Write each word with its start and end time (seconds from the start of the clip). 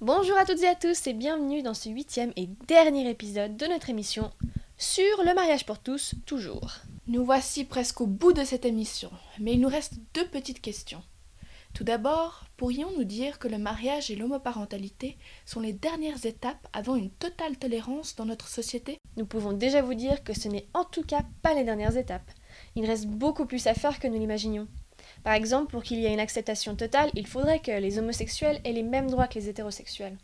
Bonjour 0.00 0.36
à 0.36 0.44
toutes 0.44 0.62
et 0.62 0.68
à 0.68 0.74
tous 0.74 1.06
et 1.06 1.12
bienvenue 1.12 1.62
dans 1.62 1.74
ce 1.74 1.88
huitième 1.88 2.32
et 2.36 2.48
dernier 2.68 3.08
épisode 3.08 3.56
de 3.56 3.66
notre 3.66 3.88
émission 3.88 4.30
sur 4.76 5.24
le 5.24 5.34
mariage 5.34 5.64
pour 5.64 5.78
tous, 5.78 6.14
toujours. 6.26 6.78
Nous 7.06 7.24
voici 7.24 7.64
presque 7.64 8.00
au 8.00 8.06
bout 8.06 8.32
de 8.32 8.44
cette 8.44 8.64
émission, 8.64 9.10
mais 9.38 9.54
il 9.54 9.60
nous 9.60 9.68
reste 9.68 9.94
deux 10.14 10.26
petites 10.26 10.60
questions. 10.60 11.02
Tout 11.74 11.84
d'abord, 11.84 12.44
pourrions 12.58 12.90
nous 12.96 13.04
dire 13.04 13.38
que 13.38 13.48
le 13.48 13.56
mariage 13.56 14.10
et 14.10 14.16
l'homoparentalité 14.16 15.16
sont 15.46 15.60
les 15.60 15.72
dernières 15.72 16.26
étapes 16.26 16.68
avant 16.74 16.96
une 16.96 17.10
totale 17.10 17.56
tolérance 17.56 18.14
dans 18.14 18.26
notre 18.26 18.48
société? 18.48 18.98
Nous 19.16 19.24
pouvons 19.24 19.52
déjà 19.52 19.80
vous 19.80 19.94
dire 19.94 20.22
que 20.22 20.38
ce 20.38 20.48
n'est 20.48 20.66
en 20.74 20.84
tout 20.84 21.02
cas 21.02 21.22
pas 21.40 21.54
les 21.54 21.64
dernières 21.64 21.96
étapes. 21.96 22.30
Il 22.76 22.84
reste 22.84 23.06
beaucoup 23.06 23.46
plus 23.46 23.66
à 23.66 23.74
faire 23.74 23.98
que 23.98 24.06
nous 24.06 24.18
l'imaginions. 24.18 24.68
Par 25.24 25.32
exemple, 25.32 25.70
pour 25.70 25.82
qu'il 25.82 25.98
y 25.98 26.04
ait 26.04 26.12
une 26.12 26.20
acceptation 26.20 26.76
totale, 26.76 27.10
il 27.14 27.26
faudrait 27.26 27.60
que 27.60 27.72
les 27.72 27.98
homosexuels 27.98 28.60
aient 28.64 28.72
les 28.72 28.82
mêmes 28.82 29.10
droits 29.10 29.26
que 29.26 29.38
les 29.38 29.48
hétérosexuels. 29.48 30.18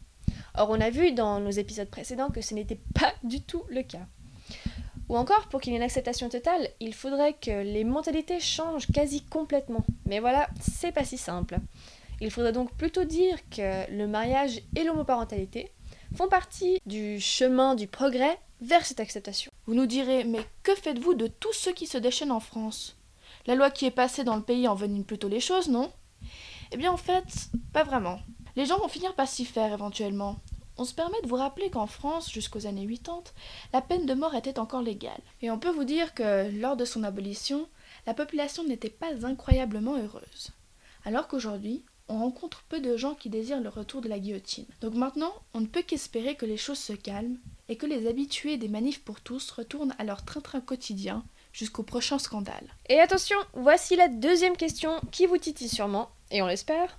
Or, 0.54 0.68
on 0.70 0.80
a 0.80 0.90
vu 0.90 1.12
dans 1.12 1.40
nos 1.40 1.50
épisodes 1.50 1.88
précédents 1.88 2.30
que 2.30 2.42
ce 2.42 2.54
n'était 2.54 2.80
pas 2.94 3.14
du 3.22 3.40
tout 3.40 3.62
le 3.70 3.82
cas. 3.82 4.06
Ou 5.08 5.16
encore, 5.16 5.48
pour 5.48 5.60
qu'il 5.60 5.72
y 5.72 5.74
ait 5.74 5.78
une 5.78 5.84
acceptation 5.84 6.28
totale, 6.28 6.68
il 6.80 6.94
faudrait 6.94 7.32
que 7.32 7.62
les 7.62 7.84
mentalités 7.84 8.40
changent 8.40 8.88
quasi 8.92 9.22
complètement. 9.24 9.84
Mais 10.04 10.20
voilà, 10.20 10.48
c'est 10.60 10.92
pas 10.92 11.04
si 11.04 11.16
simple. 11.16 11.58
Il 12.20 12.30
faudrait 12.30 12.52
donc 12.52 12.72
plutôt 12.72 13.04
dire 13.04 13.38
que 13.48 13.90
le 13.90 14.06
mariage 14.06 14.60
et 14.76 14.84
l'homoparentalité 14.84 15.70
font 16.14 16.28
partie 16.28 16.78
du 16.84 17.20
chemin 17.20 17.74
du 17.74 17.86
progrès 17.86 18.38
vers 18.60 18.84
cette 18.84 19.00
acceptation. 19.00 19.52
Vous 19.66 19.74
nous 19.74 19.86
direz, 19.86 20.24
mais 20.24 20.40
que 20.62 20.74
faites-vous 20.74 21.14
de 21.14 21.26
tous 21.26 21.52
ceux 21.52 21.72
qui 21.72 21.86
se 21.86 21.98
déchaînent 21.98 22.32
en 22.32 22.40
France? 22.40 22.96
La 23.46 23.54
loi 23.54 23.70
qui 23.70 23.86
est 23.86 23.90
passée 23.90 24.24
dans 24.24 24.36
le 24.36 24.42
pays 24.42 24.68
envenime 24.68 25.04
plutôt 25.04 25.28
les 25.28 25.40
choses, 25.40 25.68
non? 25.68 25.90
Eh 26.72 26.76
bien 26.76 26.92
en 26.92 26.96
fait, 26.96 27.24
pas 27.72 27.84
vraiment. 27.84 28.18
Les 28.56 28.66
gens 28.66 28.78
vont 28.78 28.88
finir 28.88 29.14
par 29.14 29.28
s'y 29.28 29.44
faire 29.44 29.72
éventuellement. 29.72 30.36
On 30.80 30.84
se 30.84 30.94
permet 30.94 31.20
de 31.22 31.28
vous 31.28 31.34
rappeler 31.34 31.70
qu'en 31.70 31.88
France, 31.88 32.30
jusqu'aux 32.30 32.66
années 32.66 32.86
80, 32.86 33.24
la 33.72 33.82
peine 33.82 34.06
de 34.06 34.14
mort 34.14 34.36
était 34.36 34.60
encore 34.60 34.80
légale. 34.80 35.20
Et 35.42 35.50
on 35.50 35.58
peut 35.58 35.72
vous 35.72 35.82
dire 35.82 36.14
que, 36.14 36.50
lors 36.60 36.76
de 36.76 36.84
son 36.84 37.02
abolition, 37.02 37.68
la 38.06 38.14
population 38.14 38.62
n'était 38.62 38.88
pas 38.88 39.26
incroyablement 39.26 39.96
heureuse. 39.96 40.52
Alors 41.04 41.26
qu'aujourd'hui, 41.26 41.82
on 42.08 42.20
rencontre 42.20 42.62
peu 42.68 42.80
de 42.80 42.96
gens 42.96 43.14
qui 43.14 43.28
désirent 43.28 43.60
le 43.60 43.68
retour 43.68 44.00
de 44.00 44.08
la 44.08 44.20
guillotine. 44.20 44.66
Donc 44.80 44.94
maintenant, 44.94 45.32
on 45.52 45.60
ne 45.60 45.66
peut 45.66 45.82
qu'espérer 45.82 46.36
que 46.36 46.46
les 46.46 46.56
choses 46.56 46.78
se 46.78 46.92
calment 46.92 47.38
et 47.68 47.76
que 47.76 47.86
les 47.86 48.06
habitués 48.06 48.56
des 48.56 48.68
manifs 48.68 49.02
pour 49.02 49.20
tous 49.20 49.50
retournent 49.50 49.94
à 49.98 50.04
leur 50.04 50.24
train-train 50.24 50.60
quotidien 50.60 51.24
jusqu'au 51.52 51.82
prochain 51.82 52.18
scandale. 52.18 52.74
Et 52.88 53.00
attention, 53.00 53.36
voici 53.52 53.96
la 53.96 54.08
deuxième 54.08 54.56
question 54.56 55.00
qui 55.10 55.26
vous 55.26 55.38
titille 55.38 55.68
sûrement, 55.68 56.10
et 56.30 56.40
on 56.40 56.46
l'espère. 56.46 56.98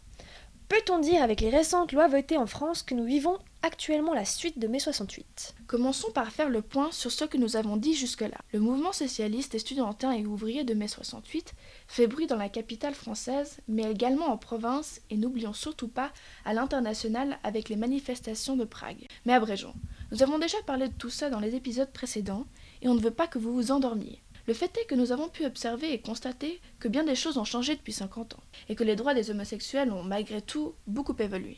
Peut-on 0.70 1.00
dire 1.00 1.24
avec 1.24 1.42
les 1.42 1.50
récentes 1.50 1.94
lois 1.94 2.08
votées 2.08 2.38
en 2.38 2.46
France 2.46 2.84
que 2.84 2.94
nous 2.94 3.04
vivons 3.04 3.40
actuellement 3.64 4.14
la 4.14 4.24
suite 4.24 4.60
de 4.60 4.68
mai 4.68 4.78
68 4.78 5.56
Commençons 5.66 6.12
par 6.12 6.30
faire 6.32 6.48
le 6.48 6.62
point 6.62 6.92
sur 6.92 7.12
ce 7.12 7.26
que 7.26 7.38
nous 7.38 7.56
avons 7.56 7.76
dit 7.76 7.96
jusque-là. 7.96 8.38
Le 8.54 8.60
mouvement 8.60 8.92
socialiste 8.92 9.56
estudiantin 9.56 10.12
et 10.12 10.28
ouvrier 10.28 10.64
de 10.64 10.76
mai 10.76 10.88
68 10.88 11.56
fait 11.88 12.06
bruit 12.06 12.28
dans 12.28 12.36
la 12.38 12.50
capitale 12.50 12.94
française, 12.94 13.58
mais 13.68 13.90
également 13.92 14.28
en 14.28 14.38
province, 14.38 15.02
et 15.10 15.18
n'oublions 15.18 15.54
surtout 15.54 15.88
pas 15.88 16.12
à 16.46 16.54
l'international 16.54 17.40
avec 17.44 17.68
les 17.70 17.76
manifestations 17.76 18.56
de 18.56 18.64
Prague. 18.64 19.08
Mais 19.26 19.34
abrégeons. 19.34 19.74
Nous 20.12 20.22
avons 20.22 20.38
déjà 20.38 20.58
parlé 20.68 20.88
de 20.88 20.94
tout 20.94 21.10
ça 21.10 21.32
dans 21.32 21.40
les 21.40 21.56
épisodes 21.56 21.92
précédents, 21.92 22.46
et 22.84 22.90
on 22.90 22.94
ne 22.94 23.02
veut 23.02 23.10
pas 23.10 23.26
que 23.26 23.40
vous 23.40 23.54
vous 23.54 23.72
endormiez. 23.72 24.22
Le 24.50 24.56
fait 24.56 24.76
est 24.80 24.86
que 24.86 24.96
nous 24.96 25.12
avons 25.12 25.30
pu 25.30 25.46
observer 25.46 25.94
et 25.94 26.02
constater 26.02 26.60
que 26.80 26.88
bien 26.88 27.04
des 27.04 27.14
choses 27.14 27.38
ont 27.38 27.46
changé 27.46 27.76
depuis 27.76 27.94
50 27.94 28.34
ans, 28.34 28.44
et 28.68 28.74
que 28.74 28.84
les 28.84 28.96
droits 28.96 29.14
des 29.14 29.30
homosexuels 29.30 29.92
ont 29.92 30.02
malgré 30.02 30.42
tout 30.42 30.74
beaucoup 30.88 31.16
évolué. 31.20 31.56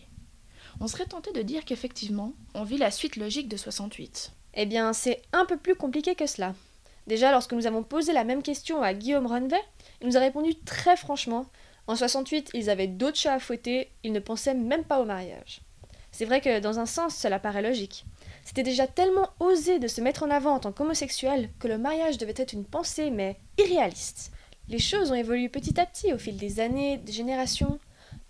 On 0.81 0.87
serait 0.89 1.05
tenté 1.05 1.31
de 1.31 1.41
dire 1.41 1.63
qu'effectivement, 1.63 2.33
on 2.53 2.65
vit 2.65 2.77
la 2.77 2.91
suite 2.91 3.15
logique 3.15 3.47
de 3.47 3.55
68. 3.55 4.33
Eh 4.55 4.65
bien, 4.65 4.91
c'est 4.91 5.21
un 5.31 5.45
peu 5.45 5.55
plus 5.55 5.75
compliqué 5.75 6.15
que 6.15 6.27
cela. 6.27 6.53
Déjà, 7.07 7.31
lorsque 7.31 7.53
nous 7.53 7.65
avons 7.65 7.81
posé 7.81 8.11
la 8.11 8.25
même 8.25 8.43
question 8.43 8.81
à 8.81 8.93
Guillaume 8.93 9.25
Renvet, 9.25 9.63
il 10.01 10.07
nous 10.07 10.17
a 10.17 10.19
répondu 10.19 10.55
très 10.55 10.97
franchement. 10.97 11.45
En 11.87 11.95
68, 11.95 12.51
ils 12.53 12.69
avaient 12.69 12.87
d'autres 12.87 13.15
chats 13.15 13.35
à 13.35 13.39
fouetter, 13.39 13.89
ils 14.03 14.11
ne 14.11 14.19
pensaient 14.19 14.53
même 14.53 14.83
pas 14.83 14.99
au 14.99 15.05
mariage. 15.05 15.61
C'est 16.11 16.25
vrai 16.25 16.41
que 16.41 16.59
dans 16.59 16.77
un 16.77 16.85
sens, 16.85 17.15
cela 17.15 17.39
paraît 17.39 17.61
logique. 17.61 18.03
C'était 18.43 18.63
déjà 18.63 18.87
tellement 18.87 19.29
osé 19.39 19.79
de 19.79 19.87
se 19.87 20.01
mettre 20.01 20.23
en 20.23 20.31
avant 20.31 20.55
en 20.55 20.59
tant 20.59 20.71
qu'homosexuel 20.71 21.49
que 21.59 21.67
le 21.67 21.77
mariage 21.77 22.17
devait 22.17 22.33
être 22.35 22.53
une 22.53 22.65
pensée, 22.65 23.11
mais 23.11 23.39
irréaliste. 23.57 24.31
Les 24.67 24.79
choses 24.79 25.11
ont 25.11 25.15
évolué 25.15 25.49
petit 25.49 25.79
à 25.79 25.85
petit 25.85 26.13
au 26.13 26.17
fil 26.17 26.37
des 26.37 26.59
années, 26.59 26.97
des 26.97 27.11
générations, 27.11 27.79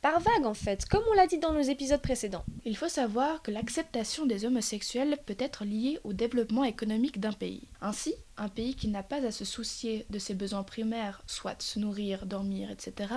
par 0.02 0.20
vague 0.20 0.46
en 0.46 0.56
fait, 0.56 0.86
comme 0.86 1.04
on 1.12 1.14
l'a 1.14 1.28
dit 1.28 1.38
dans 1.38 1.54
nos 1.54 1.62
épisodes 1.62 2.02
précédents. 2.02 2.44
Il 2.66 2.76
faut 2.76 2.90
savoir 2.90 3.44
que 3.44 3.52
l'acceptation 3.52 4.26
des 4.26 4.46
homosexuels 4.46 5.18
peut 5.26 5.36
être 5.38 5.64
liée 5.64 6.00
au 6.04 6.14
développement 6.14 6.64
économique 6.64 7.20
d'un 7.20 7.32
pays. 7.32 7.68
Ainsi, 7.82 8.16
un 8.38 8.50
pays 8.50 8.76
qui 8.76 8.88
n'a 8.88 9.04
pas 9.04 9.24
à 9.24 9.32
se 9.32 9.46
soucier 9.46 10.08
de 10.10 10.18
ses 10.18 10.34
besoins 10.34 10.64
primaires, 10.64 11.22
soit 11.28 11.62
se 11.62 11.78
nourrir, 11.78 12.26
dormir, 12.26 12.72
etc., 12.72 13.14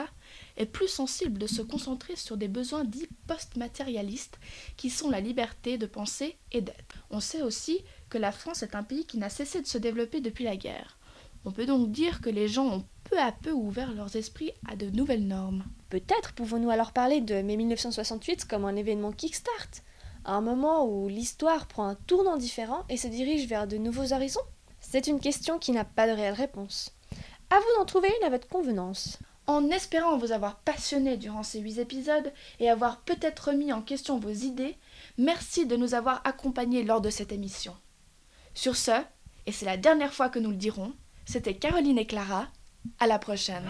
est 0.58 0.66
plus 0.66 0.88
sensible 0.88 1.38
de 1.38 1.46
se 1.46 1.62
concentrer 1.62 2.16
sur 2.16 2.36
des 2.36 2.48
besoins 2.48 2.84
dits 2.84 3.08
post-matérialistes 3.26 4.38
qui 4.76 4.90
sont 4.90 5.08
la 5.08 5.20
liberté 5.20 5.78
de 5.78 5.86
penser 5.86 6.36
et 6.52 6.60
d'être. 6.60 6.96
On 7.10 7.20
sait 7.20 7.42
aussi 7.42 7.82
que 8.10 8.18
la 8.18 8.32
France 8.32 8.62
est 8.62 8.74
un 8.74 8.82
pays 8.82 9.06
qui 9.06 9.16
n'a 9.16 9.30
cessé 9.30 9.62
de 9.62 9.66
se 9.66 9.78
développer 9.78 10.20
depuis 10.20 10.44
la 10.44 10.56
guerre. 10.56 10.98
On 11.46 11.50
peut 11.50 11.66
donc 11.66 11.90
dire 11.90 12.20
que 12.22 12.30
les 12.30 12.48
gens 12.48 12.66
ont 12.66 12.84
peu 13.04 13.18
à 13.18 13.30
peu 13.30 13.50
ouvert 13.50 13.92
leurs 13.92 14.16
esprits 14.16 14.52
à 14.66 14.76
de 14.76 14.88
nouvelles 14.88 15.26
normes. 15.26 15.64
Peut-être 15.90 16.32
pouvons-nous 16.32 16.70
alors 16.70 16.92
parler 16.92 17.20
de 17.20 17.42
mai 17.42 17.56
1968 17.56 18.46
comme 18.46 18.64
un 18.64 18.76
événement 18.76 19.12
kickstart, 19.12 19.82
à 20.24 20.32
un 20.32 20.40
moment 20.40 20.86
où 20.86 21.08
l'histoire 21.08 21.66
prend 21.66 21.86
un 21.86 21.96
tournant 21.96 22.38
différent 22.38 22.84
et 22.88 22.96
se 22.96 23.08
dirige 23.08 23.46
vers 23.46 23.66
de 23.66 23.76
nouveaux 23.76 24.14
horizons? 24.14 24.40
C'est 24.80 25.06
une 25.06 25.20
question 25.20 25.58
qui 25.58 25.72
n'a 25.72 25.84
pas 25.84 26.06
de 26.06 26.12
réelle 26.12 26.34
réponse. 26.34 26.96
À 27.50 27.56
vous 27.56 27.78
d'en 27.78 27.84
trouver 27.84 28.08
une 28.20 28.26
à 28.26 28.30
votre 28.30 28.48
convenance. 28.48 29.18
En 29.46 29.68
espérant 29.68 30.16
vous 30.16 30.32
avoir 30.32 30.56
passionné 30.60 31.18
durant 31.18 31.42
ces 31.42 31.60
huit 31.60 31.78
épisodes 31.78 32.32
et 32.58 32.70
avoir 32.70 33.02
peut-être 33.02 33.48
remis 33.50 33.72
en 33.74 33.82
question 33.82 34.18
vos 34.18 34.30
idées, 34.30 34.78
merci 35.18 35.66
de 35.66 35.76
nous 35.76 35.92
avoir 35.92 36.22
accompagnés 36.24 36.84
lors 36.84 37.02
de 37.02 37.10
cette 37.10 37.32
émission. 37.32 37.76
Sur 38.54 38.76
ce, 38.76 39.02
et 39.44 39.52
c'est 39.52 39.66
la 39.66 39.76
dernière 39.76 40.14
fois 40.14 40.30
que 40.30 40.38
nous 40.38 40.50
le 40.50 40.56
dirons, 40.56 40.94
c'était 41.24 41.54
Caroline 41.54 41.98
et 41.98 42.06
Clara. 42.06 42.48
À 42.98 43.06
la 43.06 43.18
prochaine. 43.18 43.64